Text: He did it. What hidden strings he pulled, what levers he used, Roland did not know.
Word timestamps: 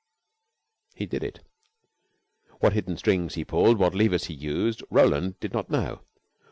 He 0.95 1.05
did 1.05 1.23
it. 1.23 1.41
What 2.59 2.73
hidden 2.73 2.97
strings 2.97 3.35
he 3.35 3.45
pulled, 3.45 3.77
what 3.77 3.93
levers 3.93 4.23
he 4.23 4.33
used, 4.33 4.81
Roland 4.89 5.39
did 5.39 5.53
not 5.53 5.69
know. 5.69 6.01